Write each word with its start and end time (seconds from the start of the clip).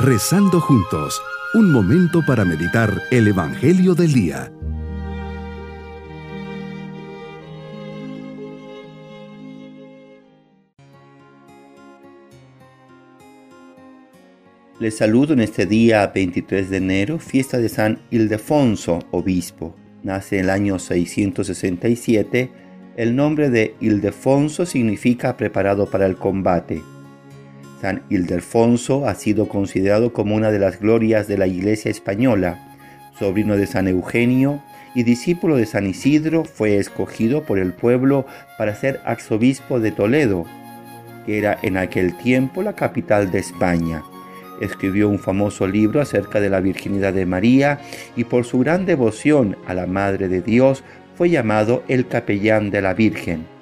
Rezando 0.00 0.60
juntos, 0.60 1.20
un 1.54 1.72
momento 1.72 2.24
para 2.24 2.44
meditar 2.44 3.02
el 3.10 3.26
Evangelio 3.26 3.96
del 3.96 4.12
Día. 4.12 4.52
Les 14.78 14.96
saludo 14.96 15.32
en 15.32 15.40
este 15.40 15.66
día 15.66 16.06
23 16.06 16.70
de 16.70 16.76
enero, 16.76 17.18
fiesta 17.18 17.58
de 17.58 17.68
San 17.68 17.98
Ildefonso, 18.12 19.00
obispo. 19.10 19.74
Nace 20.04 20.38
en 20.38 20.44
el 20.44 20.50
año 20.50 20.78
667. 20.78 22.52
El 22.96 23.16
nombre 23.16 23.50
de 23.50 23.74
Ildefonso 23.80 24.64
significa 24.64 25.36
preparado 25.36 25.90
para 25.90 26.06
el 26.06 26.14
combate. 26.14 26.84
San 27.80 28.02
Ildefonso 28.10 29.06
ha 29.06 29.14
sido 29.14 29.48
considerado 29.48 30.12
como 30.12 30.34
una 30.34 30.50
de 30.50 30.58
las 30.58 30.80
glorias 30.80 31.28
de 31.28 31.38
la 31.38 31.46
Iglesia 31.46 31.90
española. 31.90 32.58
Sobrino 33.18 33.56
de 33.56 33.66
San 33.66 33.86
Eugenio 33.88 34.62
y 34.94 35.04
discípulo 35.04 35.56
de 35.56 35.66
San 35.66 35.86
Isidro, 35.86 36.44
fue 36.44 36.76
escogido 36.76 37.44
por 37.44 37.58
el 37.58 37.72
pueblo 37.72 38.26
para 38.56 38.74
ser 38.74 39.00
arzobispo 39.04 39.78
de 39.80 39.92
Toledo, 39.92 40.44
que 41.24 41.38
era 41.38 41.58
en 41.62 41.76
aquel 41.76 42.16
tiempo 42.16 42.62
la 42.62 42.72
capital 42.72 43.30
de 43.30 43.38
España. 43.38 44.02
Escribió 44.60 45.08
un 45.08 45.20
famoso 45.20 45.66
libro 45.68 46.00
acerca 46.00 46.40
de 46.40 46.50
la 46.50 46.60
virginidad 46.60 47.12
de 47.12 47.26
María 47.26 47.78
y 48.16 48.24
por 48.24 48.44
su 48.44 48.58
gran 48.58 48.86
devoción 48.86 49.56
a 49.66 49.74
la 49.74 49.86
Madre 49.86 50.28
de 50.28 50.42
Dios 50.42 50.82
fue 51.16 51.30
llamado 51.30 51.84
el 51.86 52.08
capellán 52.08 52.70
de 52.70 52.82
la 52.82 52.94
Virgen. 52.94 53.57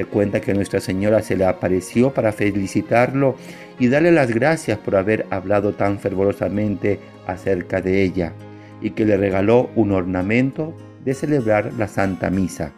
Se 0.00 0.06
cuenta 0.06 0.40
que 0.40 0.54
Nuestra 0.54 0.80
Señora 0.80 1.20
se 1.20 1.36
le 1.36 1.44
apareció 1.44 2.14
para 2.14 2.32
felicitarlo 2.32 3.36
y 3.78 3.88
darle 3.88 4.10
las 4.12 4.30
gracias 4.30 4.78
por 4.78 4.96
haber 4.96 5.26
hablado 5.28 5.74
tan 5.74 5.98
fervorosamente 5.98 6.98
acerca 7.26 7.82
de 7.82 8.02
ella, 8.02 8.32
y 8.80 8.92
que 8.92 9.04
le 9.04 9.18
regaló 9.18 9.68
un 9.76 9.92
ornamento 9.92 10.74
de 11.04 11.12
celebrar 11.12 11.74
la 11.74 11.86
Santa 11.86 12.30
Misa. 12.30 12.72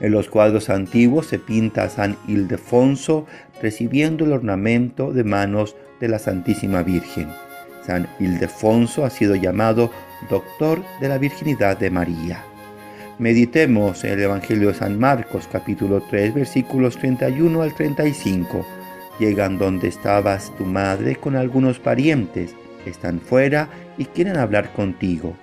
En 0.00 0.12
los 0.12 0.30
cuadros 0.30 0.70
antiguos 0.70 1.26
se 1.26 1.38
pinta 1.38 1.82
a 1.82 1.90
San 1.90 2.16
Ildefonso 2.26 3.26
recibiendo 3.60 4.24
el 4.24 4.32
ornamento 4.32 5.12
de 5.12 5.24
manos 5.24 5.76
de 6.00 6.08
la 6.08 6.18
Santísima 6.18 6.82
Virgen. 6.82 7.28
San 7.84 8.08
Ildefonso 8.18 9.04
ha 9.04 9.10
sido 9.10 9.36
llamado 9.36 9.90
Doctor 10.30 10.82
de 11.02 11.08
la 11.10 11.18
Virginidad 11.18 11.76
de 11.76 11.90
María. 11.90 12.47
Meditemos 13.18 14.04
el 14.04 14.22
Evangelio 14.22 14.68
de 14.68 14.74
San 14.74 14.96
Marcos 14.96 15.48
capítulo 15.50 16.00
3 16.08 16.34
versículos 16.34 16.96
31 16.98 17.62
al 17.62 17.74
35. 17.74 18.64
Llegan 19.18 19.58
donde 19.58 19.88
estabas 19.88 20.56
tu 20.56 20.64
madre 20.64 21.16
con 21.16 21.34
algunos 21.34 21.80
parientes, 21.80 22.54
están 22.86 23.18
fuera 23.18 23.70
y 23.98 24.04
quieren 24.04 24.36
hablar 24.36 24.72
contigo. 24.72 25.34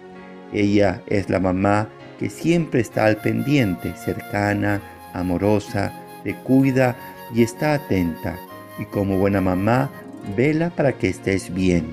Ella 0.54 1.02
es 1.08 1.30
la 1.30 1.42
mamá 1.42 1.90
que 2.18 2.30
siempre 2.30 2.80
está 2.80 3.08
al 3.08 3.18
pendiente, 3.18 3.94
cercana, 3.98 4.82
amorosa, 5.14 5.92
te 6.24 6.34
cuida 6.34 6.96
y 7.34 7.44
está 7.44 7.74
atenta. 7.74 8.38
Y 8.80 8.86
como 8.86 9.18
buena 9.18 9.42
mamá, 9.42 9.92
vela 10.38 10.70
para 10.70 10.94
que 10.94 11.10
estés 11.10 11.54
bien. 11.54 11.88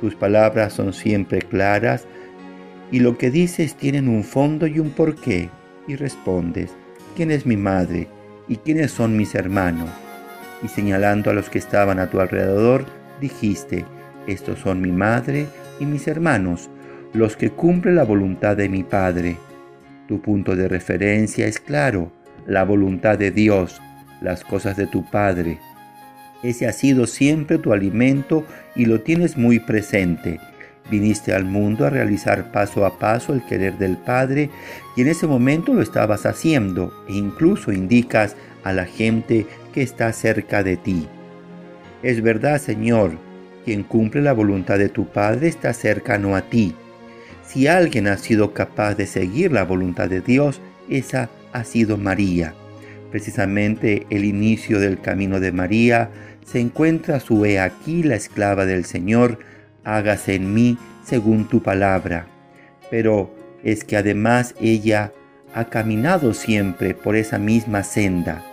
Tus 0.00 0.14
palabras 0.14 0.74
son 0.74 0.92
siempre 0.92 1.42
claras, 1.42 2.06
y 2.90 3.00
lo 3.00 3.18
que 3.18 3.30
dices 3.30 3.74
tienen 3.74 4.08
un 4.08 4.24
fondo 4.24 4.66
y 4.66 4.78
un 4.78 4.90
porqué, 4.90 5.50
y 5.86 5.96
respondes, 5.96 6.70
¿quién 7.16 7.30
es 7.30 7.46
mi 7.46 7.56
madre? 7.56 8.08
¿Y 8.48 8.56
quiénes 8.56 8.92
son 8.92 9.16
mis 9.16 9.34
hermanos? 9.34 9.90
Y 10.62 10.68
señalando 10.68 11.30
a 11.30 11.34
los 11.34 11.50
que 11.50 11.58
estaban 11.58 11.98
a 11.98 12.08
tu 12.10 12.20
alrededor, 12.20 12.86
dijiste, 13.20 13.84
estos 14.26 14.58
son 14.60 14.80
mi 14.80 14.92
madre 14.92 15.46
y 15.80 15.86
mis 15.86 16.08
hermanos, 16.08 16.70
los 17.12 17.36
que 17.36 17.50
cumplen 17.50 17.96
la 17.96 18.04
voluntad 18.04 18.56
de 18.56 18.68
mi 18.68 18.82
Padre. 18.82 19.36
Tu 20.06 20.20
punto 20.20 20.56
de 20.56 20.68
referencia 20.68 21.46
es 21.46 21.60
claro, 21.60 22.10
la 22.46 22.64
voluntad 22.64 23.18
de 23.18 23.30
Dios, 23.30 23.80
las 24.20 24.44
cosas 24.44 24.76
de 24.76 24.86
tu 24.86 25.04
Padre. 25.10 25.58
Ese 26.42 26.66
ha 26.66 26.72
sido 26.72 27.06
siempre 27.06 27.58
tu 27.58 27.72
alimento 27.72 28.44
y 28.74 28.86
lo 28.86 29.00
tienes 29.00 29.36
muy 29.36 29.58
presente 29.58 30.40
Viniste 30.90 31.34
al 31.34 31.44
mundo 31.44 31.86
a 31.86 31.90
realizar 31.90 32.50
paso 32.50 32.86
a 32.86 32.98
paso 32.98 33.34
el 33.34 33.42
querer 33.44 33.76
del 33.78 33.96
Padre 33.96 34.50
y 34.96 35.02
en 35.02 35.08
ese 35.08 35.26
momento 35.26 35.74
lo 35.74 35.82
estabas 35.82 36.24
haciendo 36.24 36.92
e 37.08 37.14
incluso 37.14 37.72
indicas 37.72 38.36
a 38.64 38.72
la 38.72 38.86
gente 38.86 39.46
que 39.72 39.82
está 39.82 40.12
cerca 40.12 40.62
de 40.62 40.76
ti. 40.76 41.06
Es 42.02 42.22
verdad, 42.22 42.60
Señor, 42.60 43.12
quien 43.64 43.82
cumple 43.82 44.22
la 44.22 44.32
voluntad 44.32 44.78
de 44.78 44.88
tu 44.88 45.06
Padre 45.06 45.48
está 45.48 45.72
cercano 45.74 46.36
a 46.36 46.42
ti. 46.42 46.74
Si 47.46 47.66
alguien 47.66 48.06
ha 48.06 48.16
sido 48.16 48.52
capaz 48.52 48.94
de 48.94 49.06
seguir 49.06 49.52
la 49.52 49.64
voluntad 49.64 50.08
de 50.08 50.20
Dios, 50.20 50.60
esa 50.88 51.28
ha 51.52 51.64
sido 51.64 51.96
María. 51.96 52.54
Precisamente 53.10 54.06
el 54.10 54.24
inicio 54.24 54.80
del 54.80 55.00
camino 55.00 55.40
de 55.40 55.52
María 55.52 56.10
se 56.44 56.60
encuentra 56.60 57.20
su 57.20 57.44
He 57.44 57.58
aquí 57.58 58.02
la 58.02 58.16
esclava 58.16 58.66
del 58.66 58.84
Señor, 58.84 59.38
hágase 59.88 60.34
en 60.34 60.52
mí 60.52 60.76
según 61.02 61.48
tu 61.48 61.62
palabra. 61.62 62.26
Pero 62.90 63.30
es 63.64 63.84
que 63.84 63.96
además 63.96 64.54
ella 64.60 65.12
ha 65.54 65.64
caminado 65.64 66.34
siempre 66.34 66.94
por 66.94 67.16
esa 67.16 67.38
misma 67.38 67.82
senda. 67.82 68.44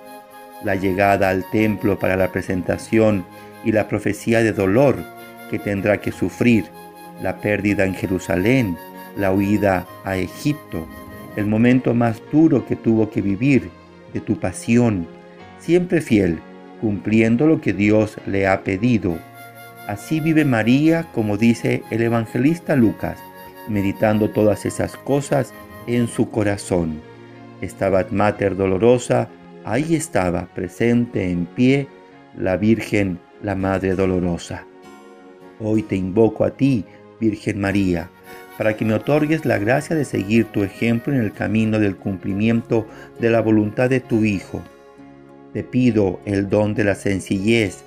La 0.64 0.76
llegada 0.76 1.30
al 1.30 1.44
templo 1.52 2.00
para 2.00 2.16
la 2.16 2.32
presentación 2.32 3.26
y 3.66 3.72
la 3.72 3.88
profecía 3.88 4.42
de 4.42 4.54
dolor 4.54 4.98
que 5.50 5.60
tendrá 5.60 6.00
que 6.00 6.12
sufrir, 6.12 6.66
la 7.22 7.38
pérdida 7.42 7.86
en 7.86 7.94
Jerusalén, 7.94 8.78
la 9.18 9.32
huida 9.32 9.86
a 10.04 10.18
Egipto, 10.18 10.88
el 11.36 11.46
momento 11.46 11.94
más 11.94 12.22
duro 12.32 12.66
que 12.66 12.76
tuvo 12.76 13.10
que 13.10 13.22
vivir 13.22 13.70
de 14.14 14.22
tu 14.22 14.40
pasión, 14.40 15.08
siempre 15.60 16.02
fiel, 16.02 16.40
cumpliendo 16.82 17.48
lo 17.48 17.62
que 17.62 17.74
Dios 17.74 18.18
le 18.26 18.48
ha 18.48 18.64
pedido 18.64 19.18
Así 19.88 20.20
vive 20.20 20.46
María, 20.46 21.08
como 21.14 21.38
dice 21.38 21.84
el 21.92 22.02
evangelista 22.02 22.76
Lucas, 22.76 23.20
meditando 23.68 24.32
todas 24.32 24.66
esas 24.66 24.96
cosas 24.96 25.54
en 25.86 26.08
su 26.08 26.32
corazón. 26.32 27.02
Estaba 27.62 28.06
Mater 28.10 28.56
dolorosa, 28.56 29.30
ahí 29.64 29.96
estaba, 29.96 30.48
presente 30.56 31.30
en 31.30 31.46
pie, 31.46 31.88
la 32.36 32.58
Virgen, 32.58 33.20
la 33.44 33.56
Madre 33.56 33.94
dolorosa. 33.94 34.66
Hoy 35.60 35.84
te 35.84 35.96
invoco 35.96 36.46
a 36.46 36.52
ti, 36.52 36.84
Virgen 37.20 37.62
María, 37.62 38.10
para 38.58 38.76
que 38.76 38.86
me 38.86 38.96
otorgues 38.96 39.46
la 39.46 39.60
gracia 39.60 39.96
de 39.96 40.06
seguir 40.06 40.46
tu 40.46 40.64
ejemplo 40.64 41.14
en 41.14 41.20
el 41.20 41.32
camino 41.32 41.80
del 41.80 41.96
cumplimiento 41.96 42.88
de 43.20 43.30
la 43.30 43.42
voluntad 43.42 43.90
de 43.90 44.00
tu 44.00 44.24
Hijo. 44.24 44.62
Te 45.54 45.64
pido 45.64 46.20
el 46.26 46.50
don 46.50 46.74
de 46.74 46.84
la 46.84 46.96
sencillez, 46.96 47.84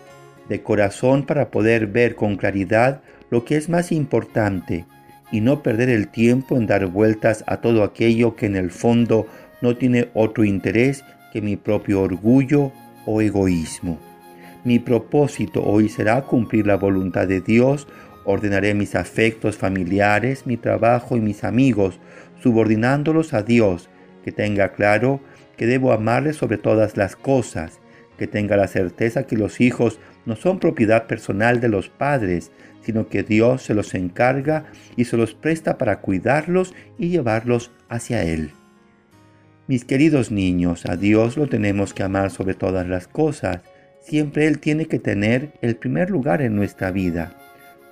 de 0.48 0.62
corazón 0.62 1.24
para 1.24 1.50
poder 1.50 1.86
ver 1.86 2.14
con 2.14 2.36
claridad 2.36 3.02
lo 3.30 3.44
que 3.44 3.56
es 3.56 3.68
más 3.68 3.92
importante 3.92 4.86
y 5.30 5.40
no 5.40 5.62
perder 5.62 5.90
el 5.90 6.08
tiempo 6.08 6.56
en 6.56 6.66
dar 6.66 6.86
vueltas 6.86 7.44
a 7.46 7.58
todo 7.58 7.82
aquello 7.82 8.34
que 8.34 8.46
en 8.46 8.56
el 8.56 8.70
fondo 8.70 9.26
no 9.60 9.76
tiene 9.76 10.08
otro 10.14 10.44
interés 10.44 11.04
que 11.32 11.42
mi 11.42 11.56
propio 11.56 12.00
orgullo 12.00 12.72
o 13.04 13.20
egoísmo. 13.20 13.98
Mi 14.64 14.78
propósito 14.78 15.62
hoy 15.64 15.88
será 15.88 16.22
cumplir 16.22 16.66
la 16.66 16.76
voluntad 16.76 17.26
de 17.26 17.40
Dios, 17.40 17.86
ordenaré 18.24 18.74
mis 18.74 18.94
afectos 18.94 19.56
familiares, 19.56 20.46
mi 20.46 20.56
trabajo 20.56 21.16
y 21.16 21.20
mis 21.20 21.44
amigos, 21.44 22.00
subordinándolos 22.42 23.34
a 23.34 23.42
Dios, 23.42 23.88
que 24.24 24.32
tenga 24.32 24.72
claro 24.72 25.20
que 25.56 25.66
debo 25.66 25.92
amarle 25.92 26.32
sobre 26.32 26.58
todas 26.58 26.96
las 26.96 27.16
cosas, 27.16 27.80
que 28.18 28.26
tenga 28.26 28.56
la 28.56 28.66
certeza 28.66 29.26
que 29.26 29.36
los 29.36 29.60
hijos 29.60 29.98
no 30.26 30.36
son 30.36 30.58
propiedad 30.58 31.06
personal 31.06 31.60
de 31.60 31.68
los 31.68 31.88
padres, 31.88 32.50
sino 32.82 33.08
que 33.08 33.22
Dios 33.22 33.62
se 33.62 33.74
los 33.74 33.94
encarga 33.94 34.66
y 34.96 35.04
se 35.04 35.16
los 35.16 35.34
presta 35.34 35.78
para 35.78 36.00
cuidarlos 36.00 36.74
y 36.98 37.08
llevarlos 37.08 37.70
hacia 37.88 38.22
Él. 38.22 38.50
Mis 39.66 39.84
queridos 39.84 40.30
niños, 40.30 40.86
a 40.86 40.96
Dios 40.96 41.36
lo 41.36 41.46
tenemos 41.46 41.94
que 41.94 42.02
amar 42.02 42.30
sobre 42.30 42.54
todas 42.54 42.86
las 42.86 43.06
cosas. 43.06 43.60
Siempre 44.00 44.46
Él 44.46 44.58
tiene 44.58 44.86
que 44.86 44.98
tener 44.98 45.52
el 45.60 45.76
primer 45.76 46.10
lugar 46.10 46.42
en 46.42 46.56
nuestra 46.56 46.90
vida. 46.90 47.34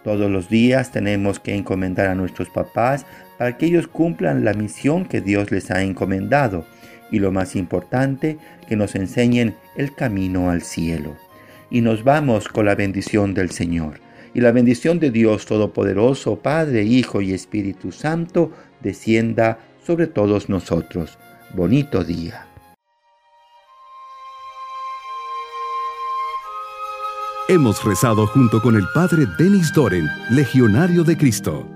Todos 0.02 0.30
los 0.30 0.48
días 0.48 0.92
tenemos 0.92 1.38
que 1.40 1.54
encomendar 1.54 2.06
a 2.06 2.14
nuestros 2.14 2.48
papás 2.48 3.04
para 3.38 3.58
que 3.58 3.66
ellos 3.66 3.88
cumplan 3.88 4.44
la 4.44 4.54
misión 4.54 5.04
que 5.04 5.20
Dios 5.20 5.50
les 5.50 5.70
ha 5.70 5.82
encomendado 5.82 6.64
y 7.10 7.18
lo 7.18 7.32
más 7.32 7.56
importante, 7.56 8.38
que 8.68 8.76
nos 8.76 8.94
enseñen 8.94 9.54
el 9.76 9.94
camino 9.94 10.50
al 10.50 10.62
cielo. 10.62 11.16
Y 11.70 11.80
nos 11.80 12.04
vamos 12.04 12.48
con 12.48 12.66
la 12.66 12.74
bendición 12.74 13.34
del 13.34 13.50
Señor. 13.50 14.00
Y 14.34 14.40
la 14.40 14.52
bendición 14.52 14.98
de 14.98 15.10
Dios 15.10 15.46
Todopoderoso, 15.46 16.36
Padre, 16.36 16.82
Hijo 16.82 17.20
y 17.22 17.32
Espíritu 17.32 17.90
Santo, 17.92 18.52
descienda 18.82 19.58
sobre 19.84 20.06
todos 20.06 20.48
nosotros. 20.48 21.18
Bonito 21.54 22.04
día. 22.04 22.46
Hemos 27.48 27.84
rezado 27.84 28.26
junto 28.26 28.60
con 28.60 28.74
el 28.74 28.84
Padre 28.92 29.24
Denis 29.38 29.72
Doren, 29.72 30.08
Legionario 30.30 31.04
de 31.04 31.16
Cristo. 31.16 31.75